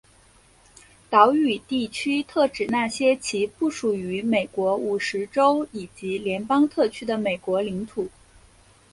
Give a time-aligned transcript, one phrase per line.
[1.11, 8.09] 岛屿地区特指那些其不属于美国五十州以及联邦特区的美国领土。